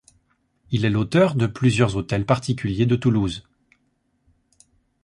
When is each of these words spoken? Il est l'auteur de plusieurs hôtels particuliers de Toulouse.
Il 0.71 0.83
est 0.83 0.89
l'auteur 0.89 1.35
de 1.35 1.45
plusieurs 1.45 1.95
hôtels 1.95 2.25
particuliers 2.25 2.87
de 2.87 2.95
Toulouse. 2.95 3.47